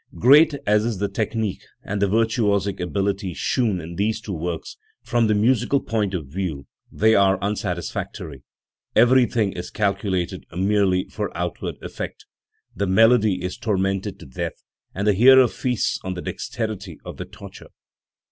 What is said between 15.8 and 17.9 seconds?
on the dexterity of the torture.